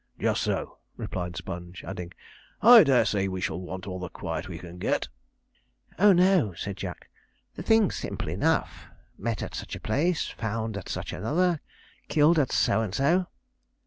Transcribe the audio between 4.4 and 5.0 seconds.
we can